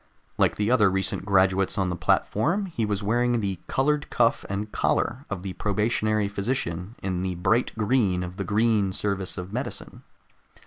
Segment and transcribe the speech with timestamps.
[0.39, 4.71] Like the other recent graduates on the platform, he was wearing the colored cuff and
[4.71, 10.01] collar of the probationary physician, in the bright green of the Green Service of Medicine.